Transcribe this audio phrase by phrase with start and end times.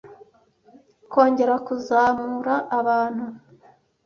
[1.11, 3.25] Kongera kuzamura abantu!'